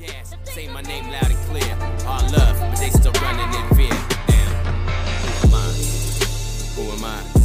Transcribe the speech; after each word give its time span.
gas. 0.00 0.34
Say 0.44 0.68
my 0.68 0.82
name 0.82 1.10
loud 1.10 1.30
and 1.30 1.38
clear. 1.48 1.76
All 2.06 2.22
love, 2.30 2.58
but 2.60 2.76
they 2.76 2.90
still 2.90 3.12
running 3.22 3.52
in 3.54 3.76
fear. 3.76 3.96
Damn. 4.26 4.52
Who 5.30 5.46
am 5.46 5.54
I? 5.54 5.72
Who 6.74 6.82
am 6.92 7.04
I? 7.04 7.39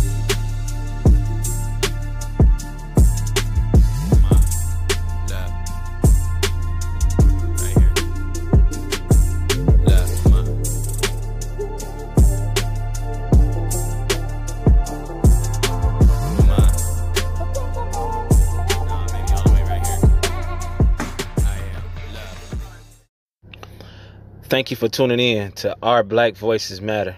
Thank 24.56 24.72
you 24.72 24.78
for 24.78 24.88
tuning 24.88 25.20
in 25.20 25.52
to 25.52 25.76
Our 25.84 26.02
Black 26.02 26.38
Voices 26.38 26.80
Matter. 26.80 27.18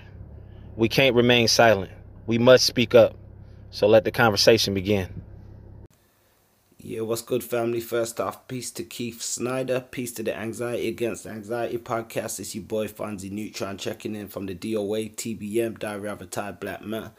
We 0.75 0.89
can't 0.89 1.15
remain 1.15 1.47
silent. 1.47 1.91
We 2.25 2.39
must 2.39 2.65
speak 2.65 2.95
up. 2.95 3.15
So 3.69 3.85
let 3.85 4.05
the 4.05 4.11
conversation 4.11 4.73
begin. 4.73 5.21
Yeah, 6.79 7.01
what's 7.01 7.21
good, 7.21 7.43
family? 7.43 7.79
First 7.79 8.19
off, 8.19 8.47
peace 8.47 8.71
to 8.71 8.83
Keith 8.83 9.21
Snyder. 9.21 9.81
Peace 9.81 10.13
to 10.13 10.23
the 10.23 10.35
Anxiety 10.35 10.87
Against 10.87 11.27
Anxiety 11.27 11.77
podcast. 11.77 12.39
It's 12.39 12.55
your 12.55 12.63
boy 12.63 12.87
Fonzie 12.87 13.29
Neutron 13.29 13.77
checking 13.77 14.15
in 14.15 14.29
from 14.29 14.47
the 14.47 14.55
DOA 14.55 15.13
TBM 15.15 15.77
Diary 15.77 16.09
of 16.09 16.23
a 16.23 16.25
Tired 16.25 16.59
Black 16.59 16.83
Man. 16.83 17.11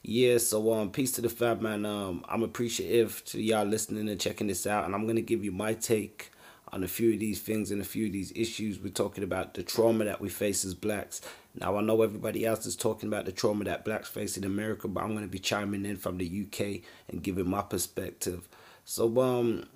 Yeah, 0.00 0.38
so 0.38 0.74
um, 0.74 0.92
peace 0.92 1.10
to 1.10 1.22
the 1.22 1.28
fam, 1.28 1.60
man. 1.64 1.84
Um, 1.84 2.24
I'm 2.28 2.44
appreciative 2.44 3.24
to 3.24 3.42
y'all 3.42 3.66
listening 3.66 4.08
and 4.08 4.20
checking 4.20 4.46
this 4.46 4.64
out, 4.64 4.84
and 4.84 4.94
I'm 4.94 5.08
gonna 5.08 5.22
give 5.22 5.44
you 5.44 5.50
my 5.50 5.74
take 5.74 6.30
on 6.72 6.82
a 6.82 6.88
few 6.88 7.12
of 7.12 7.20
these 7.20 7.40
things 7.40 7.70
and 7.70 7.80
a 7.80 7.84
few 7.84 8.06
of 8.06 8.12
these 8.12 8.32
issues. 8.34 8.78
We're 8.78 8.92
talking 8.92 9.24
about 9.24 9.54
the 9.54 9.62
trauma 9.62 10.04
that 10.04 10.20
we 10.20 10.28
face 10.28 10.64
as 10.64 10.74
blacks. 10.74 11.20
Now 11.54 11.76
I 11.76 11.80
know 11.80 12.02
everybody 12.02 12.44
else 12.44 12.66
is 12.66 12.76
talking 12.76 13.08
about 13.08 13.24
the 13.24 13.32
trauma 13.32 13.64
that 13.64 13.84
blacks 13.84 14.08
face 14.08 14.36
in 14.36 14.44
America, 14.44 14.88
but 14.88 15.02
I'm 15.02 15.14
gonna 15.14 15.26
be 15.26 15.38
chiming 15.38 15.86
in 15.86 15.96
from 15.96 16.18
the 16.18 16.26
UK 16.46 16.82
and 17.08 17.22
giving 17.22 17.48
my 17.48 17.62
perspective. 17.62 18.48
So 18.84 19.20
um 19.20 19.66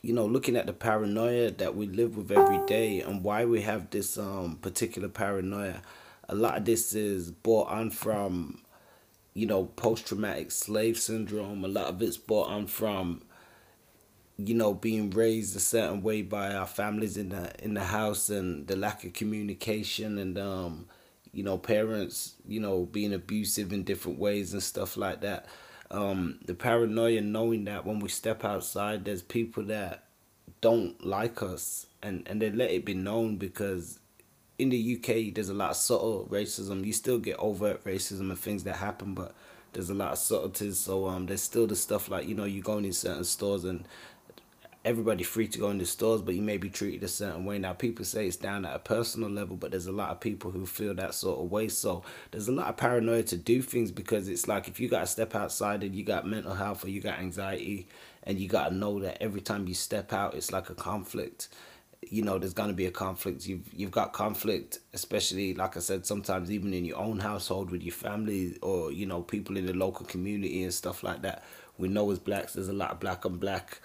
you 0.00 0.12
know, 0.12 0.26
looking 0.26 0.56
at 0.56 0.66
the 0.66 0.72
paranoia 0.72 1.50
that 1.50 1.74
we 1.74 1.86
live 1.86 2.16
with 2.16 2.30
every 2.30 2.64
day 2.66 3.00
and 3.00 3.24
why 3.24 3.44
we 3.44 3.62
have 3.62 3.90
this 3.90 4.18
um 4.18 4.58
particular 4.60 5.08
paranoia, 5.08 5.82
a 6.28 6.34
lot 6.34 6.58
of 6.58 6.64
this 6.64 6.94
is 6.94 7.30
brought 7.30 7.68
on 7.68 7.90
from, 7.90 8.60
you 9.34 9.46
know, 9.46 9.64
post 9.64 10.06
traumatic 10.06 10.50
slave 10.50 10.98
syndrome. 10.98 11.64
A 11.64 11.68
lot 11.68 11.86
of 11.86 12.02
it's 12.02 12.16
brought 12.16 12.48
on 12.48 12.66
from, 12.66 13.22
you 14.38 14.54
know, 14.54 14.72
being 14.72 15.10
raised 15.10 15.56
a 15.56 15.60
certain 15.60 16.02
way 16.02 16.22
by 16.22 16.54
our 16.54 16.66
families 16.66 17.16
in 17.16 17.30
the 17.30 17.52
in 17.62 17.74
the 17.74 17.84
house 17.84 18.30
and 18.30 18.66
the 18.66 18.76
lack 18.76 19.04
of 19.04 19.12
communication 19.12 20.18
and 20.18 20.38
um, 20.38 20.86
you 21.32 21.42
know, 21.42 21.58
parents, 21.58 22.34
you 22.46 22.60
know, 22.60 22.86
being 22.86 23.12
abusive 23.12 23.72
in 23.72 23.82
different 23.84 24.18
ways 24.18 24.52
and 24.52 24.62
stuff 24.62 24.96
like 24.96 25.20
that 25.20 25.46
um, 25.90 26.38
the 26.44 26.54
paranoia 26.54 27.20
knowing 27.20 27.64
that 27.64 27.86
when 27.86 28.00
we 28.00 28.08
step 28.08 28.44
outside 28.44 29.04
there's 29.04 29.22
people 29.22 29.62
that 29.64 30.04
don't 30.60 31.04
like 31.04 31.42
us 31.42 31.86
and, 32.02 32.26
and 32.26 32.42
they 32.42 32.50
let 32.50 32.70
it 32.70 32.84
be 32.84 32.94
known 32.94 33.36
because 33.36 33.98
in 34.58 34.68
the 34.70 34.96
UK 34.98 35.34
there's 35.34 35.48
a 35.48 35.54
lot 35.54 35.70
of 35.70 35.76
subtle 35.76 36.28
racism. 36.30 36.84
You 36.84 36.92
still 36.92 37.18
get 37.18 37.38
overt 37.38 37.84
racism 37.84 38.30
and 38.30 38.38
things 38.38 38.64
that 38.64 38.76
happen 38.76 39.14
but 39.14 39.34
there's 39.72 39.90
a 39.90 39.94
lot 39.94 40.12
of 40.12 40.18
subtleties 40.18 40.78
so 40.78 41.06
um 41.06 41.26
there's 41.26 41.42
still 41.42 41.66
the 41.66 41.76
stuff 41.76 42.08
like, 42.10 42.26
you 42.26 42.34
know, 42.34 42.44
you 42.44 42.60
go 42.60 42.78
in 42.78 42.92
certain 42.92 43.24
stores 43.24 43.64
and 43.64 43.86
everybody 44.84 45.24
free 45.24 45.48
to 45.48 45.58
go 45.58 45.70
in 45.70 45.78
the 45.78 45.86
stores, 45.86 46.22
but 46.22 46.34
you 46.34 46.42
may 46.42 46.56
be 46.56 46.70
treated 46.70 47.02
a 47.02 47.08
certain 47.08 47.44
way. 47.44 47.58
Now, 47.58 47.72
people 47.72 48.04
say 48.04 48.26
it's 48.26 48.36
down 48.36 48.64
at 48.64 48.76
a 48.76 48.78
personal 48.78 49.28
level, 49.28 49.56
but 49.56 49.70
there's 49.70 49.86
a 49.86 49.92
lot 49.92 50.10
of 50.10 50.20
people 50.20 50.50
who 50.50 50.66
feel 50.66 50.94
that 50.94 51.14
sort 51.14 51.40
of 51.40 51.50
way. 51.50 51.68
So 51.68 52.02
there's 52.30 52.48
a 52.48 52.52
lot 52.52 52.68
of 52.68 52.76
paranoia 52.76 53.22
to 53.24 53.36
do 53.36 53.60
things 53.60 53.90
because 53.90 54.28
it's 54.28 54.48
like 54.48 54.68
if 54.68 54.80
you 54.80 54.88
got 54.88 55.00
to 55.00 55.06
step 55.06 55.34
outside 55.34 55.82
and 55.82 55.94
you 55.94 56.04
got 56.04 56.26
mental 56.26 56.54
health 56.54 56.84
or 56.84 56.90
you 56.90 57.00
got 57.00 57.18
anxiety, 57.18 57.88
and 58.28 58.38
you 58.38 58.46
got 58.48 58.68
to 58.68 58.74
know 58.74 59.00
that 59.00 59.22
every 59.22 59.40
time 59.40 59.66
you 59.66 59.74
step 59.74 60.12
out, 60.12 60.34
it's 60.34 60.52
like 60.52 60.68
a 60.70 60.74
conflict. 60.74 61.48
You 62.10 62.22
know, 62.22 62.38
there's 62.38 62.54
gonna 62.54 62.74
be 62.74 62.86
a 62.86 62.90
conflict. 62.90 63.46
You've 63.46 63.72
you've 63.74 63.90
got 63.90 64.12
conflict, 64.12 64.78
especially 64.94 65.54
like 65.54 65.76
I 65.76 65.80
said, 65.80 66.06
sometimes 66.06 66.50
even 66.50 66.72
in 66.72 66.84
your 66.84 66.98
own 66.98 67.18
household 67.18 67.70
with 67.70 67.82
your 67.82 67.92
family 67.92 68.56
or 68.62 68.92
you 68.92 69.04
know 69.04 69.22
people 69.22 69.56
in 69.56 69.66
the 69.66 69.72
local 69.72 70.06
community 70.06 70.62
and 70.62 70.72
stuff 70.72 71.02
like 71.02 71.22
that. 71.22 71.42
We 71.76 71.88
know 71.88 72.10
as 72.10 72.18
blacks, 72.18 72.54
there's 72.54 72.68
a 72.68 72.72
lot 72.72 72.92
of 72.92 73.00
black 73.00 73.26
on 73.26 73.38
black 73.38 73.80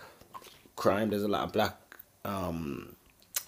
crime. 0.75 1.09
There's 1.09 1.23
a 1.23 1.27
lot 1.27 1.43
of 1.43 1.53
black, 1.53 1.77
um, 2.25 2.95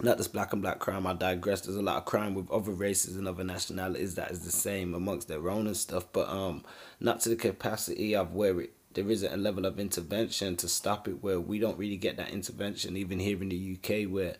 not 0.00 0.16
just 0.16 0.32
black 0.32 0.52
and 0.52 0.62
black 0.62 0.78
crime. 0.78 1.06
I 1.06 1.14
digress. 1.14 1.62
There's 1.62 1.76
a 1.76 1.82
lot 1.82 1.96
of 1.96 2.04
crime 2.04 2.34
with 2.34 2.50
other 2.50 2.72
races 2.72 3.16
and 3.16 3.26
other 3.26 3.44
nationalities 3.44 4.14
that 4.16 4.30
is 4.30 4.40
the 4.40 4.52
same 4.52 4.94
amongst 4.94 5.28
their 5.28 5.48
own 5.48 5.66
and 5.66 5.76
stuff, 5.76 6.06
but 6.12 6.28
um, 6.28 6.64
not 7.00 7.20
to 7.20 7.28
the 7.28 7.36
capacity 7.36 8.14
of 8.14 8.34
where 8.34 8.60
it 8.60 8.72
there 8.96 9.10
isn't 9.10 9.32
a 9.32 9.36
level 9.36 9.66
of 9.66 9.78
intervention 9.78 10.56
to 10.56 10.68
stop 10.68 11.06
it. 11.06 11.22
Where 11.22 11.38
we 11.38 11.58
don't 11.58 11.78
really 11.78 11.98
get 11.98 12.16
that 12.16 12.30
intervention, 12.30 12.96
even 12.96 13.18
here 13.18 13.40
in 13.42 13.50
the 13.50 13.78
UK, 13.78 14.10
where 14.10 14.36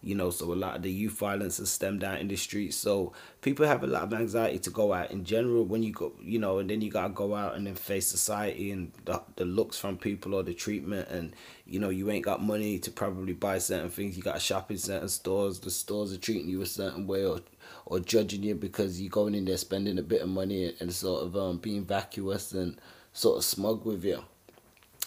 you 0.00 0.14
know, 0.14 0.30
so 0.30 0.52
a 0.52 0.54
lot 0.54 0.76
of 0.76 0.82
the 0.82 0.90
youth 0.90 1.18
violence 1.18 1.58
has 1.58 1.70
stemmed 1.70 2.04
out 2.04 2.20
in 2.20 2.28
the 2.28 2.36
streets. 2.36 2.76
So 2.76 3.12
people 3.40 3.66
have 3.66 3.82
a 3.82 3.88
lot 3.88 4.04
of 4.04 4.14
anxiety 4.14 4.60
to 4.60 4.70
go 4.70 4.92
out 4.92 5.10
in 5.10 5.24
general 5.24 5.64
when 5.64 5.82
you 5.82 5.92
go, 5.92 6.12
you 6.20 6.38
know, 6.38 6.58
and 6.58 6.70
then 6.70 6.80
you 6.80 6.90
gotta 6.90 7.12
go 7.12 7.34
out 7.34 7.56
and 7.56 7.66
then 7.66 7.74
face 7.74 8.06
society 8.06 8.70
and 8.70 8.92
the, 9.06 9.20
the 9.34 9.44
looks 9.44 9.76
from 9.76 9.96
people 9.98 10.34
or 10.34 10.44
the 10.44 10.54
treatment, 10.54 11.08
and 11.08 11.34
you 11.66 11.80
know, 11.80 11.88
you 11.88 12.10
ain't 12.10 12.24
got 12.24 12.40
money 12.42 12.78
to 12.78 12.90
probably 12.92 13.32
buy 13.32 13.58
certain 13.58 13.90
things. 13.90 14.16
You 14.16 14.22
gotta 14.22 14.40
shop 14.40 14.70
in 14.70 14.78
certain 14.78 15.08
stores. 15.08 15.58
The 15.58 15.70
stores 15.70 16.12
are 16.12 16.18
treating 16.18 16.48
you 16.48 16.62
a 16.62 16.66
certain 16.66 17.06
way 17.06 17.24
or 17.26 17.40
or 17.84 17.98
judging 17.98 18.44
you 18.44 18.54
because 18.54 19.00
you're 19.00 19.10
going 19.10 19.34
in 19.34 19.46
there 19.46 19.56
spending 19.56 19.98
a 19.98 20.02
bit 20.02 20.22
of 20.22 20.28
money 20.28 20.74
and 20.78 20.92
sort 20.92 21.24
of 21.24 21.36
um 21.36 21.58
being 21.58 21.84
vacuous 21.84 22.52
and 22.52 22.80
sort 23.12 23.38
of 23.38 23.44
smug 23.44 23.84
with 23.84 24.04
you. 24.04 24.22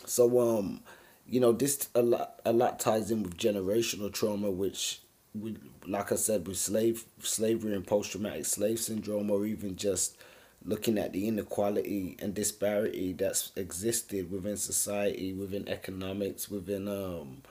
So 0.05 0.39
um 0.41 0.81
you 1.31 1.39
know 1.39 1.51
this 1.51 1.89
a 1.95 2.01
lot 2.01 2.39
a 2.45 2.53
lot 2.53 2.79
ties 2.79 3.09
in 3.09 3.23
with 3.23 3.37
generational 3.37 4.13
trauma 4.13 4.51
which 4.51 4.99
we 5.33 5.55
like 5.87 6.11
i 6.11 6.15
said 6.15 6.45
with 6.47 6.57
slave 6.57 7.05
slavery 7.19 7.73
and 7.73 7.87
post-traumatic 7.87 8.45
slave 8.45 8.79
syndrome 8.79 9.31
or 9.31 9.45
even 9.45 9.75
just 9.75 10.17
looking 10.63 10.97
at 10.99 11.13
the 11.13 11.27
inequality 11.27 12.15
and 12.19 12.35
disparity 12.35 13.13
that's 13.13 13.51
existed 13.55 14.29
within 14.29 14.57
society 14.57 15.33
within 15.33 15.67
economics 15.67 16.49
within 16.49 16.87
um 16.87 17.41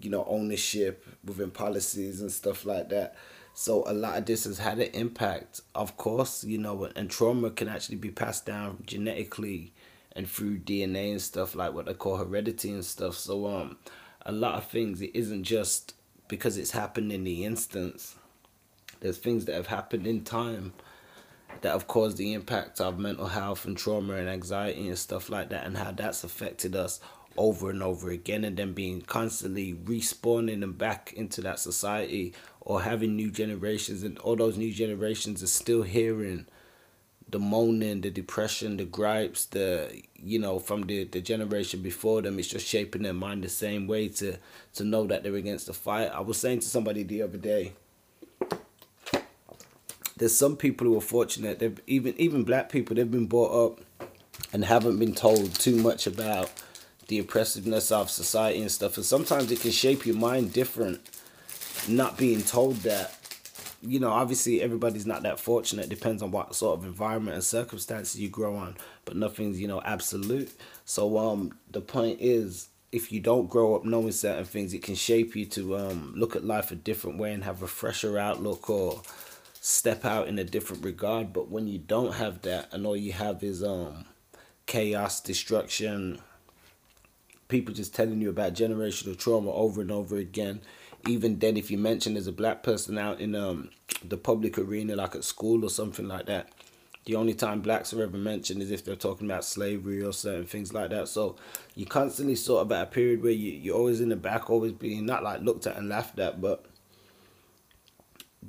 you 0.00 0.10
know 0.10 0.24
ownership 0.28 1.04
within 1.24 1.50
policies 1.50 2.20
and 2.20 2.30
stuff 2.30 2.64
like 2.64 2.88
that. 2.90 3.16
So 3.54 3.82
a 3.88 3.92
lot 3.92 4.18
of 4.18 4.26
this 4.26 4.44
has 4.44 4.58
had 4.58 4.78
an 4.78 4.90
impact 4.92 5.62
of 5.74 5.96
course 5.96 6.44
you 6.44 6.58
know 6.58 6.88
and 6.94 7.10
trauma 7.10 7.50
can 7.50 7.68
actually 7.68 7.96
be 7.96 8.10
passed 8.10 8.46
down 8.46 8.84
genetically 8.86 9.72
and 10.18 10.28
through 10.28 10.58
DNA 10.58 11.12
and 11.12 11.22
stuff 11.22 11.54
like 11.54 11.72
what 11.72 11.86
they 11.86 11.94
call 11.94 12.16
heredity 12.16 12.70
and 12.70 12.84
stuff. 12.84 13.14
So 13.14 13.46
um, 13.46 13.76
a 14.26 14.32
lot 14.32 14.56
of 14.56 14.64
things 14.64 15.00
it 15.00 15.12
isn't 15.14 15.44
just 15.44 15.94
because 16.26 16.58
it's 16.58 16.72
happened 16.72 17.12
in 17.12 17.22
the 17.22 17.44
instance. 17.44 18.16
There's 18.98 19.18
things 19.18 19.44
that 19.44 19.54
have 19.54 19.68
happened 19.68 20.08
in 20.08 20.24
time 20.24 20.72
that 21.60 21.70
have 21.70 21.86
caused 21.86 22.16
the 22.16 22.34
impact 22.34 22.80
of 22.80 22.98
mental 22.98 23.28
health 23.28 23.64
and 23.64 23.78
trauma 23.78 24.14
and 24.14 24.28
anxiety 24.28 24.88
and 24.88 24.98
stuff 24.98 25.30
like 25.30 25.50
that, 25.50 25.64
and 25.64 25.76
how 25.76 25.92
that's 25.92 26.24
affected 26.24 26.74
us 26.74 26.98
over 27.36 27.70
and 27.70 27.80
over 27.80 28.10
again, 28.10 28.42
and 28.42 28.56
then 28.56 28.72
being 28.72 29.00
constantly 29.00 29.72
respawning 29.72 30.64
and 30.64 30.76
back 30.76 31.12
into 31.16 31.40
that 31.42 31.60
society 31.60 32.34
or 32.60 32.82
having 32.82 33.14
new 33.14 33.30
generations, 33.30 34.02
and 34.02 34.18
all 34.18 34.34
those 34.34 34.58
new 34.58 34.72
generations 34.72 35.44
are 35.44 35.46
still 35.46 35.82
hearing 35.82 36.44
the 37.30 37.38
moaning, 37.38 38.00
the 38.00 38.10
depression, 38.10 38.76
the 38.78 38.84
gripes, 38.84 39.46
the 39.46 40.02
you 40.16 40.38
know 40.38 40.58
from 40.58 40.82
the 40.82 41.04
the 41.04 41.20
generation 41.20 41.82
before 41.82 42.22
them. 42.22 42.38
It's 42.38 42.48
just 42.48 42.66
shaping 42.66 43.02
their 43.02 43.12
mind 43.12 43.44
the 43.44 43.48
same 43.48 43.86
way 43.86 44.08
to 44.08 44.36
to 44.74 44.84
know 44.84 45.06
that 45.06 45.22
they're 45.22 45.34
against 45.34 45.66
the 45.66 45.74
fight. 45.74 46.10
I 46.12 46.20
was 46.20 46.38
saying 46.38 46.60
to 46.60 46.68
somebody 46.68 47.02
the 47.02 47.22
other 47.22 47.38
day. 47.38 47.72
There's 50.16 50.34
some 50.34 50.56
people 50.56 50.86
who 50.86 50.96
are 50.96 51.02
fortunate. 51.02 51.58
They've 51.58 51.80
even 51.86 52.14
even 52.18 52.44
black 52.44 52.70
people. 52.70 52.96
They've 52.96 53.10
been 53.10 53.26
brought 53.26 53.66
up 53.66 54.08
and 54.52 54.64
haven't 54.64 54.98
been 54.98 55.14
told 55.14 55.54
too 55.54 55.76
much 55.76 56.06
about 56.06 56.50
the 57.08 57.18
oppressiveness 57.18 57.92
of 57.92 58.10
society 58.10 58.60
and 58.60 58.70
stuff. 58.70 58.96
And 58.96 59.04
sometimes 59.04 59.50
it 59.50 59.60
can 59.60 59.70
shape 59.70 60.06
your 60.06 60.16
mind 60.16 60.52
different. 60.52 61.00
Not 61.86 62.18
being 62.18 62.42
told 62.42 62.76
that 62.78 63.14
you 63.80 64.00
know, 64.00 64.10
obviously 64.10 64.60
everybody's 64.60 65.06
not 65.06 65.22
that 65.22 65.38
fortunate. 65.38 65.86
It 65.86 65.90
depends 65.90 66.22
on 66.22 66.30
what 66.30 66.54
sort 66.54 66.78
of 66.78 66.84
environment 66.84 67.34
and 67.34 67.44
circumstances 67.44 68.20
you 68.20 68.28
grow 68.28 68.56
on, 68.56 68.76
but 69.04 69.16
nothing's, 69.16 69.60
you 69.60 69.68
know, 69.68 69.80
absolute. 69.82 70.50
So 70.84 71.18
um 71.18 71.56
the 71.70 71.80
point 71.80 72.18
is 72.20 72.68
if 72.90 73.12
you 73.12 73.20
don't 73.20 73.48
grow 73.48 73.76
up 73.76 73.84
knowing 73.84 74.12
certain 74.12 74.44
things, 74.44 74.72
it 74.74 74.82
can 74.82 74.94
shape 74.94 75.36
you 75.36 75.46
to 75.46 75.76
um 75.76 76.12
look 76.16 76.34
at 76.34 76.44
life 76.44 76.70
a 76.70 76.74
different 76.76 77.18
way 77.18 77.32
and 77.32 77.44
have 77.44 77.62
a 77.62 77.68
fresher 77.68 78.18
outlook 78.18 78.68
or 78.68 79.02
step 79.60 80.04
out 80.04 80.28
in 80.28 80.38
a 80.38 80.44
different 80.44 80.84
regard. 80.84 81.32
But 81.32 81.50
when 81.50 81.68
you 81.68 81.78
don't 81.78 82.14
have 82.14 82.42
that 82.42 82.72
and 82.72 82.86
all 82.86 82.96
you 82.96 83.12
have 83.12 83.42
is 83.44 83.62
um 83.62 84.06
chaos, 84.66 85.20
destruction, 85.20 86.20
people 87.48 87.74
just 87.74 87.94
telling 87.94 88.20
you 88.20 88.28
about 88.30 88.54
generational 88.54 89.16
trauma 89.16 89.50
over 89.52 89.80
and 89.80 89.90
over 89.90 90.16
again, 90.16 90.60
even 91.06 91.38
then, 91.38 91.56
if 91.56 91.70
you 91.70 91.78
mention 91.78 92.14
there's 92.14 92.26
a 92.26 92.32
black 92.32 92.62
person 92.62 92.98
out 92.98 93.20
in 93.20 93.34
um 93.34 93.70
the 94.04 94.16
public 94.16 94.58
arena, 94.58 94.96
like 94.96 95.14
at 95.14 95.24
school 95.24 95.64
or 95.64 95.70
something 95.70 96.06
like 96.08 96.26
that, 96.26 96.50
the 97.04 97.14
only 97.16 97.34
time 97.34 97.60
blacks 97.60 97.92
are 97.94 98.02
ever 98.02 98.18
mentioned 98.18 98.62
is 98.62 98.70
if 98.70 98.84
they're 98.84 98.96
talking 98.96 99.26
about 99.26 99.44
slavery 99.44 100.02
or 100.02 100.12
certain 100.12 100.44
things 100.44 100.74
like 100.74 100.90
that. 100.90 101.08
So 101.08 101.36
you 101.74 101.86
constantly 101.86 102.34
sort 102.34 102.62
of 102.62 102.72
at 102.72 102.82
a 102.82 102.86
period 102.86 103.22
where 103.22 103.32
you, 103.32 103.52
you're 103.52 103.76
always 103.76 104.00
in 104.00 104.10
the 104.10 104.16
back, 104.16 104.50
always 104.50 104.72
being 104.72 105.06
not 105.06 105.22
like 105.22 105.40
looked 105.40 105.66
at 105.66 105.76
and 105.76 105.88
laughed 105.88 106.18
at, 106.18 106.40
but 106.40 106.66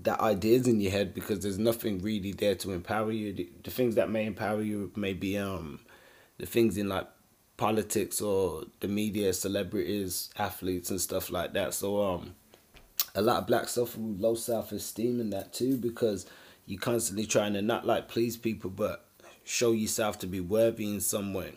that 0.03 0.19
ideas 0.19 0.67
in 0.67 0.81
your 0.81 0.91
head 0.91 1.13
because 1.13 1.39
there's 1.39 1.57
nothing 1.57 1.99
really 1.99 2.31
there 2.31 2.55
to 2.55 2.71
empower 2.71 3.11
you. 3.11 3.33
The, 3.33 3.49
the 3.63 3.71
things 3.71 3.95
that 3.95 4.09
may 4.09 4.25
empower 4.25 4.61
you 4.61 4.91
may 4.95 5.13
be 5.13 5.37
um 5.37 5.79
the 6.37 6.45
things 6.45 6.77
in 6.77 6.89
like 6.89 7.07
politics 7.59 8.21
or 8.21 8.63
the 8.79 8.87
media, 8.87 9.33
celebrities, 9.33 10.29
athletes 10.37 10.89
and 10.89 10.99
stuff 10.99 11.29
like 11.29 11.51
that. 11.53 11.73
So 11.73 12.01
um 12.01 12.33
a 13.13 13.21
lot 13.21 13.37
of 13.37 13.47
black 13.47 13.67
suffer 13.67 13.99
with 13.99 14.21
low 14.21 14.33
self 14.33 14.71
esteem 14.71 15.19
and 15.19 15.33
that 15.33 15.51
too 15.53 15.75
because 15.77 16.25
you're 16.65 16.79
constantly 16.79 17.25
trying 17.25 17.53
to 17.53 17.61
not 17.61 17.85
like 17.85 18.07
please 18.07 18.37
people 18.37 18.69
but 18.69 19.05
show 19.43 19.73
yourself 19.73 20.17
to 20.19 20.27
be 20.27 20.39
worthy 20.39 20.85
in 20.85 21.01
some 21.01 21.33
way. 21.33 21.53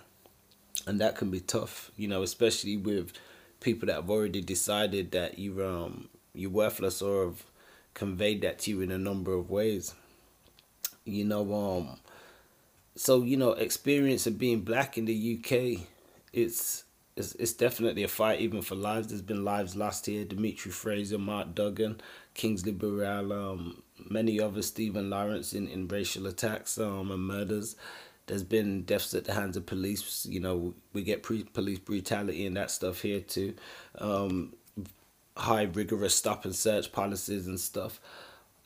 And 0.87 1.01
that 1.01 1.17
can 1.17 1.31
be 1.31 1.39
tough, 1.41 1.93
you 1.97 2.09
know, 2.09 2.23
especially 2.23 2.77
with 2.77 3.13
people 3.61 3.87
that 3.87 3.95
have 3.95 4.11
already 4.11 4.41
decided 4.41 5.13
that 5.13 5.39
you're 5.39 5.65
um 5.65 6.09
you're 6.35 6.51
worthless 6.51 7.01
or 7.01 7.27
have 7.27 7.45
conveyed 7.95 8.43
that 8.43 8.59
to 8.61 8.73
you 8.73 8.81
in 8.81 8.91
a 8.91 8.99
number 8.99 9.33
of 9.35 9.51
ways. 9.51 9.95
You 11.05 11.25
know, 11.25 11.55
um 11.55 11.99
so 12.97 13.23
you 13.23 13.37
know, 13.37 13.53
experience 13.53 14.27
of 14.27 14.37
being 14.37 14.63
black 14.63 14.99
in 14.99 15.05
the 15.05 15.39
UK, 15.39 15.87
it's 16.33 16.85
it's, 17.17 17.35
it's 17.35 17.53
definitely 17.53 18.03
a 18.05 18.09
fight 18.09 18.41
even 18.41 18.63
for 18.63 18.75
lives. 18.75 19.09
There's 19.09 19.23
been 19.23 19.45
lives 19.45 19.77
lost 19.77 20.07
here. 20.07 20.25
Demetre 20.25 20.73
Fraser, 20.73 21.19
Mark 21.19 21.55
Duggan, 21.55 22.01
Kingsley 22.35 22.73
Burrell, 22.73 23.33
um, 23.33 23.83
many 24.11 24.41
others, 24.41 24.67
Stephen 24.67 25.11
Lawrence 25.11 25.53
in, 25.53 25.69
in 25.69 25.89
racial 25.89 26.27
attacks 26.27 26.79
um, 26.79 27.11
and 27.11 27.23
murders. 27.23 27.77
There's 28.27 28.45
been 28.45 28.83
deaths 28.83 29.15
at 29.15 29.25
the 29.25 29.35
hands 29.35 29.57
of 29.57 29.67
police. 29.67 30.25
You 30.27 30.41
know, 30.41 30.75
we 30.93 31.03
get 31.03 31.23
pre- 31.23 31.45
police 31.45 31.81
brutality 31.81 32.47
and 32.47 32.57
that 32.57 32.71
stuff 32.71 33.03
here 33.03 33.21
too. 33.21 33.55
Um, 33.99 34.55
high 35.37 35.63
rigorous 35.63 36.15
stop 36.15 36.45
and 36.45 36.55
search 36.55 36.93
policies 36.93 37.47
and 37.47 37.59
stuff 37.59 38.01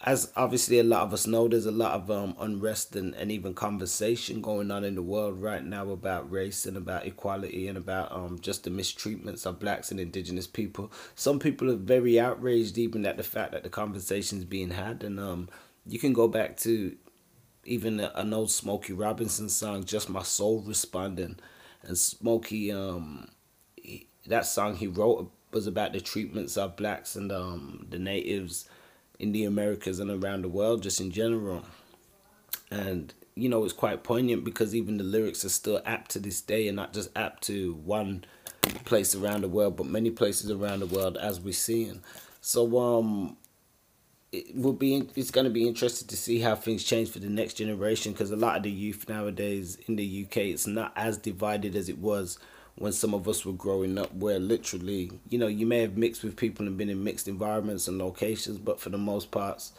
as 0.05 0.31
obviously 0.37 0.79
a 0.79 0.85
lot 0.85 1.03
of 1.03 1.15
us 1.15 1.27
know, 1.27 1.49
there's 1.49 1.65
a 1.65 1.71
lot 1.71 1.93
of 1.93 2.11
um, 2.11 2.37
unrest 2.39 2.95
and, 2.97 3.15
and 3.15 3.33
even 3.33 3.55
conversation 3.55 4.43
going 4.43 4.71
on 4.71 4.85
in 4.85 4.95
the 4.95 5.03
world 5.03 5.41
right 5.41 5.65
now 5.65 5.89
about 5.89 6.31
race 6.31 6.67
and 6.67 6.77
about 6.77 7.07
equality 7.07 7.67
and 7.67 7.79
about 7.79 8.13
um, 8.13 8.39
just 8.41 8.65
the 8.65 8.71
mistreatments 8.71 9.47
of 9.47 9.59
blacks 9.59 9.91
and 9.91 9.99
indigenous 9.99 10.47
people. 10.47 10.93
Some 11.15 11.39
people 11.39 11.71
are 11.71 11.77
very 11.77 12.21
outraged 12.21 12.77
even 12.77 13.07
at 13.07 13.17
the 13.17 13.23
fact 13.23 13.53
that 13.53 13.63
the 13.63 13.71
conversation 13.71 14.39
is 14.39 14.45
being 14.45 14.71
had. 14.71 15.03
And 15.03 15.19
um, 15.19 15.49
you 15.87 15.99
can 15.99 16.13
go 16.13 16.29
back 16.29 16.59
to 16.59 16.95
even 17.65 18.01
an 18.01 18.35
old 18.35 18.51
Smokey 18.51 18.93
Robinson 18.93 19.49
song, 19.49 19.85
Just 19.85 20.11
My 20.11 20.23
Soul 20.23 20.63
Responding. 20.67 21.39
And 21.83 21.97
Smokey, 21.97 22.71
um, 22.71 23.29
he, 23.77 24.09
that 24.27 24.45
song 24.45 24.77
he 24.77 24.87
wrote 24.87 25.33
was 25.53 25.67
about 25.67 25.95
the 25.95 26.01
treatments 26.03 26.59
of 26.59 26.77
blacks 26.77 27.17
and 27.17 27.33
um, 27.33 27.87
the 27.89 27.99
natives 27.99 28.69
in 29.19 29.33
the 29.33 29.45
Americas 29.45 30.01
and 30.01 30.11
around 30.11 30.43
the 30.43 30.49
world, 30.49 30.83
just 30.83 31.01
in 31.01 31.11
general. 31.11 31.63
And 32.71 33.13
you 33.35 33.49
know, 33.49 33.65
it's 33.65 33.73
quite 33.73 34.03
poignant 34.03 34.45
because 34.45 34.75
even 34.75 34.97
the 34.97 35.05
lyrics 35.05 35.45
are 35.45 35.51
still 35.51 35.83
apt 35.85 36.11
to 36.13 36.19
this 36.19 36.41
day, 36.41 36.69
and 36.69 36.77
not 36.77 36.93
just 36.93 37.11
apt 37.17 37.45
to 37.45 37.75
one 37.75 38.25
place 38.85 39.15
around 39.15 39.43
the 39.43 39.49
world, 39.49 39.77
but 39.77 39.87
many 39.87 40.11
places 40.11 40.51
around 40.51 40.81
the 40.81 40.87
world 40.87 41.17
as 41.17 41.41
we're 41.41 41.53
seeing. 41.53 42.03
So, 42.41 42.79
um, 42.79 43.37
it 44.33 44.55
will 44.55 44.73
be 44.73 45.09
it's 45.15 45.31
going 45.31 45.45
to 45.45 45.51
be 45.51 45.67
interesting 45.67 46.09
to 46.09 46.17
see 46.17 46.41
how 46.41 46.55
things 46.55 46.85
change 46.85 47.11
for 47.11 47.19
the 47.19 47.29
next 47.29 47.55
generation 47.55 48.13
because 48.13 48.31
a 48.31 48.37
lot 48.37 48.57
of 48.57 48.63
the 48.63 48.71
youth 48.71 49.09
nowadays 49.09 49.79
in 49.87 49.97
the 49.97 50.27
UK 50.27 50.39
it's 50.39 50.67
not 50.67 50.93
as 50.97 51.17
divided 51.17 51.77
as 51.77 51.89
it 51.89 51.99
was 51.99 52.39
when 52.79 52.93
some 52.93 53.15
of 53.15 53.27
us 53.27 53.45
were 53.45 53.53
growing 53.53 53.99
up 53.99 54.13
where 54.15 54.39
literally 54.39 55.11
you 55.29 55.39
know 55.39 55.47
you 55.47 55.67
may 55.67 55.81
have 55.81 55.97
mixed 55.97 56.23
with 56.23 56.37
people 56.37 56.67
and 56.67 56.77
been 56.77 56.91
in 56.91 57.03
mixed 57.03 57.29
environments 57.29 57.89
and 57.89 57.99
locations 57.99 58.59
but 58.59 58.81
for 58.81 58.91
the 58.91 58.99
most 58.99 59.31
parts 59.31 59.73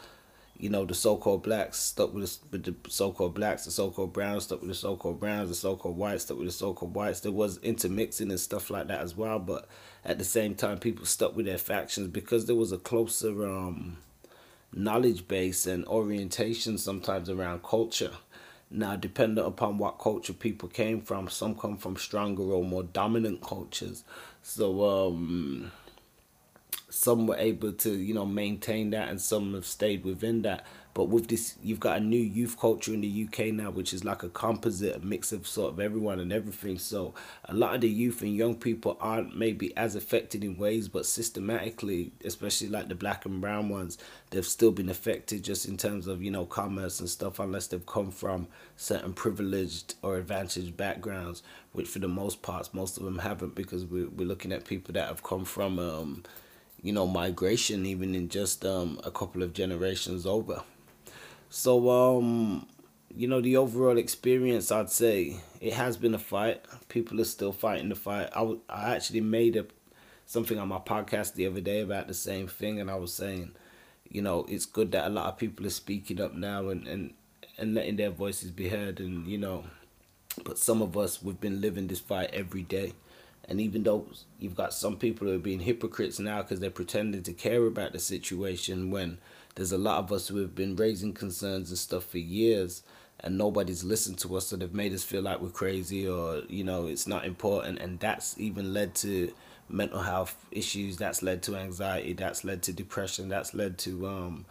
you 0.60 0.70
know 0.70 0.86
the 0.86 0.94
so-called 0.94 1.44
blacks 1.44 1.78
stuck 1.78 2.14
with 2.14 2.40
the, 2.52 2.58
the 2.58 2.76
so-called 2.90 3.36
blacks 3.36 3.66
the 3.66 3.72
so-called 3.72 4.12
browns 4.12 4.46
stuck 4.46 4.60
with 4.62 4.70
the 4.70 4.76
so-called 4.76 5.20
browns 5.20 5.50
the 5.50 5.56
so-called 5.56 5.96
whites 5.96 6.24
stuck 6.24 6.38
with 6.38 6.48
the 6.48 6.54
so-called 6.54 6.94
whites. 6.96 7.20
There 7.20 7.32
was 7.32 7.60
intermixing 7.60 8.32
and 8.32 8.40
stuff 8.40 8.70
like 8.70 8.88
that 8.88 9.02
as 9.02 9.16
well 9.16 9.40
but 9.40 9.68
at 10.04 10.18
the 10.18 10.24
same 10.24 10.56
time 10.56 10.80
people 10.80 11.06
stuck 11.06 11.36
with 11.36 11.46
their 11.46 11.58
factions 11.60 12.08
because 12.08 12.46
there 12.46 12.56
was 12.56 12.72
a 12.72 12.78
closer 12.78 13.48
um 13.48 13.98
knowledge 14.74 15.28
base 15.28 15.66
and 15.66 15.86
orientation 15.86 16.78
sometimes 16.78 17.30
around 17.30 17.64
culture 17.64 18.12
now, 18.70 18.96
dependent 18.98 19.48
upon 19.48 19.78
what 19.78 20.00
culture 20.00 20.34
people 20.34 20.68
came 20.68 21.02
from, 21.02 21.30
some 21.30 21.56
come 21.56 21.78
from 21.78 21.96
stronger 21.96 22.44
or 22.44 22.64
more 22.64 22.84
dominant 22.84 23.42
cultures. 23.42 24.04
So, 24.44 25.08
um, 25.08 25.72
some 26.90 27.28
were 27.28 27.38
able 27.38 27.72
to, 27.74 27.92
you 27.92 28.14
know, 28.14 28.26
maintain 28.26 28.90
that, 28.90 29.08
and 29.10 29.22
some 29.22 29.54
have 29.54 29.66
stayed 29.66 30.04
within 30.04 30.42
that. 30.42 30.66
But 30.98 31.10
with 31.10 31.28
this, 31.28 31.54
you've 31.62 31.80
got 31.80 31.98
a 31.98 32.00
new 32.00 32.18
youth 32.18 32.60
culture 32.60 32.92
in 32.92 33.02
the 33.02 33.28
UK 33.28 33.54
now, 33.54 33.70
which 33.70 33.94
is 33.94 34.04
like 34.04 34.24
a 34.24 34.30
composite, 34.30 34.96
a 34.96 35.00
mix 35.06 35.32
of 35.32 35.46
sort 35.46 35.74
of 35.74 35.80
everyone 35.80 36.20
and 36.20 36.34
everything. 36.34 36.80
So 36.80 37.14
a 37.46 37.54
lot 37.54 37.76
of 37.76 37.82
the 37.82 37.88
youth 37.88 38.24
and 38.24 38.36
young 38.36 38.56
people 38.56 38.98
aren't 39.00 39.38
maybe 39.38 39.78
as 39.78 39.94
affected 39.94 40.44
in 40.44 40.58
ways, 40.58 40.88
but 40.88 41.06
systematically, 41.06 42.14
especially 42.26 42.70
like 42.70 42.88
the 42.88 42.96
black 42.96 43.26
and 43.26 43.40
brown 43.40 43.70
ones, 43.70 44.00
they've 44.32 44.44
still 44.44 44.72
been 44.72 44.90
affected 44.90 45.44
just 45.44 45.68
in 45.68 45.78
terms 45.78 46.08
of, 46.08 46.24
you 46.24 46.32
know, 46.32 46.48
commerce 46.48 47.00
and 47.00 47.08
stuff, 47.08 47.38
unless 47.38 47.68
they've 47.68 47.86
come 47.86 48.10
from 48.10 48.48
certain 48.76 49.14
privileged 49.14 49.94
or 50.02 50.18
advantaged 50.18 50.76
backgrounds, 50.78 51.44
which 51.74 51.88
for 51.88 52.00
the 52.00 52.08
most 52.08 52.42
parts, 52.42 52.74
most 52.74 52.98
of 52.98 53.04
them 53.04 53.20
haven't 53.20 53.54
because 53.54 53.86
we're, 53.86 54.10
we're 54.10 54.28
looking 54.28 54.52
at 54.52 54.66
people 54.66 54.94
that 54.94 55.10
have 55.10 55.22
come 55.22 55.46
from, 55.46 55.78
um, 55.78 56.24
you 56.82 56.92
know, 56.92 57.06
migration 57.06 57.86
even 57.86 58.16
in 58.16 58.30
just 58.30 58.66
um, 58.66 59.00
a 59.04 59.12
couple 59.12 59.44
of 59.44 59.54
generations 59.54 60.26
over. 60.26 60.64
So, 61.50 61.90
um, 61.90 62.68
you 63.16 63.28
know, 63.28 63.42
the 63.42 63.58
overall 63.58 63.98
experience, 63.98 64.72
I'd 64.72 64.90
say 64.90 65.38
it 65.62 65.74
has 65.74 65.98
been 65.98 66.14
a 66.14 66.20
fight. 66.20 66.62
People 66.90 67.22
are 67.22 67.26
still 67.26 67.52
fighting 67.52 67.90
the 67.90 67.96
fight. 67.96 68.30
I, 68.34 68.40
w- 68.40 68.60
I 68.70 68.96
actually 68.96 69.22
made 69.22 69.56
a, 69.56 69.66
something 70.26 70.60
on 70.60 70.68
my 70.68 70.80
podcast 70.80 71.34
the 71.34 71.48
other 71.48 71.62
day 71.62 71.82
about 71.82 72.08
the 72.08 72.14
same 72.14 72.48
thing, 72.48 72.80
and 72.80 72.92
I 72.92 72.96
was 72.96 73.14
saying, 73.14 73.52
you 74.10 74.22
know, 74.22 74.46
it's 74.50 74.66
good 74.66 74.92
that 74.92 75.08
a 75.08 75.10
lot 75.10 75.28
of 75.28 75.38
people 75.38 75.66
are 75.66 75.72
speaking 75.72 76.22
up 76.22 76.34
now 76.34 76.70
and, 76.70 76.88
and, 76.88 77.14
and 77.58 77.74
letting 77.74 77.96
their 77.96 78.12
voices 78.12 78.52
be 78.52 78.70
heard, 78.70 79.00
and, 79.00 79.26
you 79.26 79.38
know, 79.38 79.66
but 80.44 80.58
some 80.58 80.82
of 80.82 80.98
us, 80.98 81.24
we've 81.24 81.42
been 81.42 81.62
living 81.62 81.88
this 81.88 82.00
fight 82.00 82.30
every 82.34 82.62
day. 82.64 82.94
And 83.50 83.62
even 83.62 83.84
though 83.84 84.06
you've 84.40 84.58
got 84.58 84.74
some 84.74 84.98
people 84.98 85.28
who 85.28 85.36
are 85.36 85.40
being 85.40 85.62
hypocrites 85.62 86.20
now 86.20 86.42
because 86.42 86.60
they're 86.60 86.70
pretending 86.70 87.24
to 87.24 87.32
care 87.34 87.66
about 87.66 87.94
the 87.94 88.00
situation 88.00 88.92
when 88.92 89.20
there's 89.58 89.72
a 89.72 89.78
lot 89.78 89.98
of 89.98 90.12
us 90.12 90.28
who 90.28 90.38
have 90.38 90.54
been 90.54 90.76
raising 90.76 91.12
concerns 91.12 91.70
and 91.70 91.80
stuff 91.80 92.06
for 92.06 92.20
years 92.20 92.84
and 93.22 93.36
nobody's 93.36 93.84
listened 93.84 94.20
to 94.20 94.38
us 94.38 94.48
so 94.48 94.56
they've 94.56 94.74
made 94.74 94.94
us 94.94 95.04
feel 95.04 95.24
like 95.24 95.42
we're 95.42 95.50
crazy 95.50 96.08
or 96.08 96.44
you 96.48 96.64
know 96.64 96.86
it's 96.86 97.08
not 97.08 97.26
important 97.26 97.80
and 97.80 98.00
that's 98.00 98.40
even 98.40 98.72
led 98.72 98.94
to 98.94 99.34
mental 99.68 100.02
health 100.02 100.46
issues 100.52 100.96
that's 100.98 101.24
led 101.24 101.42
to 101.42 101.56
anxiety 101.56 102.14
that's 102.14 102.44
led 102.44 102.62
to 102.62 102.72
depression 102.72 103.28
that's 103.30 103.56
led 103.56 103.80
to 103.80 104.08
um 104.08 104.46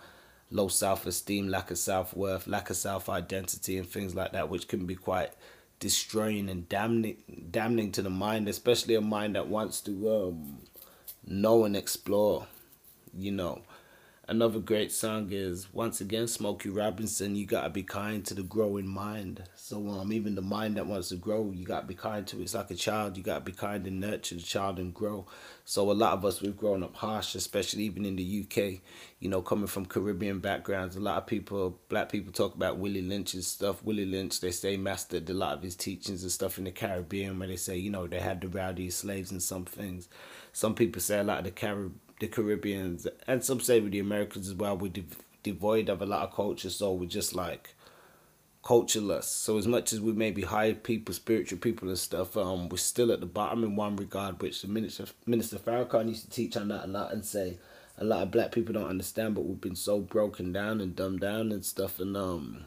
low 0.51 0.67
self-esteem 0.67 1.49
lack 1.49 1.71
of 1.71 1.79
self-worth 1.79 2.49
lack 2.49 2.69
of 2.69 2.77
self-identity 2.77 3.79
and 3.79 3.89
things 3.89 4.13
like 4.17 4.33
that 4.33 4.49
which 4.49 4.67
can 4.67 4.87
be 4.87 4.97
quite 4.97 5.31
destroying 5.79 6.49
and 6.49 6.69
damning 6.69 7.17
damning 7.53 7.93
to 7.93 8.03
the 8.03 8.11
mind 8.11 8.49
especially 8.49 8.97
a 8.97 9.01
mind 9.01 9.37
that 9.37 9.47
wants 9.47 9.81
to 9.81 10.11
um 10.11 10.59
know 11.25 11.65
and 11.65 11.77
explore 11.77 12.47
you 13.17 13.31
know 13.31 13.63
Another 14.29 14.59
great 14.59 14.91
song 14.91 15.29
is 15.31 15.73
once 15.73 16.01
again 16.01 16.27
Smokey 16.27 16.69
Robinson. 16.69 17.37
You 17.37 17.47
gotta 17.47 17.71
be 17.71 17.85
kind 17.85 18.25
to 18.25 18.35
the 18.35 18.43
growing 18.43 18.89
mind. 18.89 19.45
So 19.55 19.89
um, 19.89 20.13
even 20.13 20.35
the 20.35 20.43
mind 20.43 20.77
that 20.77 20.89
wants 20.89 21.11
to 21.11 21.15
grow, 21.15 21.53
you 21.55 21.65
gotta 21.65 21.87
be 21.87 21.95
kind 21.95 22.27
to. 22.27 22.41
it. 22.41 22.43
It's 22.43 22.55
like 22.55 22.73
a 22.73 22.75
child. 22.75 23.17
You 23.17 23.23
gotta 23.23 23.45
be 23.45 23.53
kind 23.53 23.87
and 23.87 24.01
nurture 24.01 24.35
the 24.35 24.43
child 24.43 24.81
and 24.81 24.93
grow. 24.93 25.27
So 25.65 25.93
a 25.93 25.95
lot 25.95 26.15
of 26.15 26.25
us 26.25 26.43
we've 26.43 26.57
grown 26.57 26.83
up 26.83 26.97
harsh, 26.97 27.37
especially 27.37 27.85
even 27.85 28.05
in 28.05 28.17
the 28.17 28.45
UK. 28.45 28.81
You 29.21 29.29
know, 29.29 29.43
coming 29.43 29.69
from 29.69 29.87
Caribbean 29.87 30.41
backgrounds, 30.41 30.97
a 30.97 31.01
lot 31.01 31.19
of 31.19 31.29
people, 31.29 31.79
black 31.89 32.11
people, 32.11 32.33
talk 32.33 32.57
about 32.57 32.79
Willie 32.79 33.03
Lynch's 33.03 33.47
stuff. 33.47 33.85
Willie 33.85 34.07
Lynch, 34.07 34.41
they 34.41 34.51
say 34.51 34.77
mastered 34.77 35.31
a 35.31 35.35
lot 35.35 35.57
of 35.57 35.63
his 35.63 35.77
teachings 35.77 36.25
and 36.25 36.33
stuff 36.33 36.59
in 36.59 36.65
the 36.65 36.73
Caribbean, 36.73 37.39
where 37.39 37.47
they 37.47 37.55
say 37.55 37.77
you 37.77 37.91
know 37.91 38.09
they 38.09 38.19
had 38.19 38.41
the 38.41 38.49
rowdy 38.49 38.91
slaves 38.91 39.31
and 39.31 39.41
some 39.41 39.67
things. 39.67 40.09
Some 40.53 40.75
people 40.75 41.01
say 41.01 41.21
a 41.21 41.23
lot 41.23 41.39
of 41.39 41.45
the 41.45 41.53
Caribbean 41.53 42.01
the 42.21 42.29
Caribbeans 42.29 43.07
and 43.27 43.45
some 43.45 43.61
say 43.61 43.81
with 43.81 43.93
the 43.93 43.99
Americans 43.99 44.49
as 44.49 44.55
well, 44.55 44.77
we're 44.77 44.89
dev- 44.89 45.23
devoid 45.43 45.89
of 45.89 46.03
a 46.03 46.07
lot 46.07 46.29
of 46.29 46.35
culture, 46.35 46.71
so 46.71 46.93
we're 46.93 47.09
just 47.09 47.35
like 47.35 47.75
cultureless. 48.65 49.29
So 49.29 49.59
as 49.59 49.67
much 49.67 49.93
as 49.93 50.01
we 50.01 50.13
may 50.13 50.31
be 50.31 50.43
high 50.43 50.73
people, 50.73 51.15
spiritual 51.15 51.59
people 51.59 51.89
and 51.89 51.99
stuff, 51.99 52.37
um, 52.37 52.69
we're 52.69 52.79
still 52.79 53.13
at 53.13 53.21
the 53.21 53.27
bottom 53.27 53.63
in 53.63 53.77
one 53.77 53.97
regard, 53.97 54.43
which 54.43 54.63
the 54.63 54.69
minister 54.69 55.07
Minister 55.25 55.57
Farrakhan 55.57 56.09
used 56.09 56.25
to 56.25 56.31
teach 56.31 56.57
on 56.57 56.69
that 56.69 56.87
a 56.87 56.89
lot 56.89 57.13
and 57.13 57.25
say 57.25 57.59
a 57.99 58.05
lot 58.05 58.23
of 58.23 58.31
black 58.31 58.53
people 58.53 58.75
don't 58.75 58.89
understand, 58.89 59.35
but 59.35 59.45
we've 59.45 59.61
been 59.61 59.77
so 59.77 60.01
broken 60.01 60.53
down 60.53 60.81
and 60.81 60.97
dumbed 60.97 61.21
down 61.21 61.53
and 61.53 61.65
stuff, 61.65 62.01
and 62.01 62.17
um, 62.17 62.67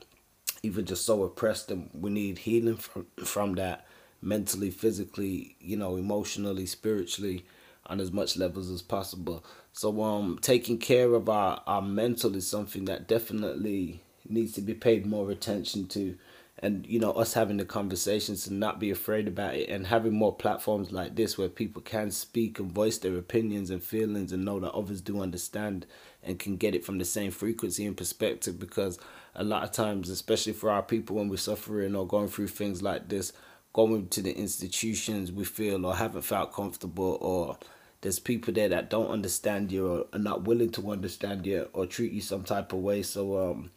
even 0.63 0.86
just 0.86 1.06
so 1.06 1.24
oppressed, 1.24 1.70
and 1.70 1.89
we 1.94 2.10
need 2.10 2.39
healing 2.39 2.77
from 2.77 3.06
from 3.25 3.56
that 3.56 3.86
mentally, 4.22 4.72
physically, 4.72 5.56
you 5.60 5.77
know, 5.77 5.96
emotionally, 5.96 6.65
spiritually, 6.65 7.46
on 7.89 8.00
as 8.00 8.12
much 8.12 8.38
levels 8.38 8.69
as 8.69 8.81
possible. 8.81 9.43
So 9.74 10.01
um, 10.03 10.39
taking 10.41 10.77
care 10.77 11.13
of 11.13 11.27
our 11.27 11.62
our 11.67 11.81
mental 11.81 12.36
is 12.36 12.48
something 12.48 12.86
that 12.86 13.08
definitely 13.08 14.01
needs 14.27 14.53
to 14.53 14.62
be 14.62 14.74
paid 14.74 15.05
more 15.05 15.31
attention 15.31 15.88
to 15.88 16.17
and 16.62 16.86
you 16.86 17.00
know 17.00 17.12
us 17.12 17.34
having 17.34 17.58
the 17.58 17.65
conversations 17.65 18.48
and 18.48 18.60
not 18.60 18.79
be 18.79 18.91
afraid 18.91 19.27
about 19.27 19.55
it 19.55 19.69
and 19.69 19.88
having 19.88 20.13
more 20.13 20.36
platforms 20.36 20.91
like 20.91 21.15
this 21.15 21.38
where 21.38 21.50
people 21.50 21.81
can 21.81 22.12
speak 22.12 22.60
and 22.60 22.72
voice 22.72 22.98
their 22.98 23.17
opinions 23.17 23.69
and 23.69 23.81
feelings 23.81 24.31
and 24.31 24.43
know 24.43 24.60
that 24.60 24.72
others 24.74 25.01
do 25.01 25.22
understand 25.22 25.86
and 26.22 26.39
can 26.39 26.58
get 26.58 26.75
it 26.75 26.86
from 26.86 26.98
the 26.98 27.05
same 27.05 27.31
frequency 27.31 27.86
and 27.86 27.98
perspective 27.98 28.60
because 28.60 29.00
a 29.36 29.43
lot 29.43 29.63
of 29.63 29.72
times 29.72 30.10
especially 30.10 30.53
for 30.53 30.69
our 30.69 30.84
people 30.84 31.15
when 31.15 31.29
we're 31.29 31.38
suffering 31.38 31.96
or 31.96 32.05
going 32.05 32.27
through 32.27 32.48
things 32.48 32.81
like 32.81 33.08
this 33.08 33.31
going 33.72 34.08
to 34.08 34.22
the 34.22 34.36
institutions 34.36 35.31
we 35.31 35.46
feel 35.46 35.86
or 35.86 35.96
haven't 35.96 36.24
felt 36.24 36.53
comfortable 36.53 37.17
or 37.22 37.58
there's 38.01 38.20
people 38.20 38.53
there 38.53 38.70
that 38.70 38.89
don't 38.89 39.10
understand 39.10 39.72
you 39.72 39.88
or 39.88 40.06
are 40.13 40.20
not 40.20 40.44
willing 40.44 40.72
to 40.72 40.91
understand 40.91 41.46
you 41.46 41.68
or 41.74 41.86
treat 41.86 42.12
you 42.12 42.22
some 42.22 42.44
type 42.44 42.72
of 42.74 42.79
way 42.79 43.01
so 43.01 43.51
um 43.51 43.72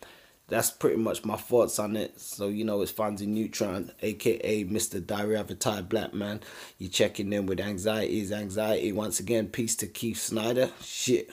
that's 0.53 0.71
pretty 0.71 0.97
much 0.97 1.25
my 1.25 1.37
thoughts 1.37 1.79
on 1.79 1.97
it. 1.97 2.21
So, 2.21 2.49
you 2.49 2.65
know, 2.65 2.83
it's 2.83 2.93
Fonzie 2.93 3.27
Neutron, 3.27 3.91
aka 4.03 4.65
Mr. 4.65 5.05
Diary 5.05 5.37
of 5.37 5.51
a 5.51 5.55
Tired 5.55 5.89
Black 5.89 6.13
Man. 6.13 6.41
You're 6.79 6.91
checking 6.91 7.33
in 7.33 7.47
with 7.47 7.59
anxieties, 7.59 8.31
anxiety. 8.31 8.93
Once 8.93 9.19
again, 9.19 9.49
peace 9.49 9.75
to 9.77 9.87
Keith 9.87 10.19
Snyder. 10.19 10.71
Shit. 10.83 11.31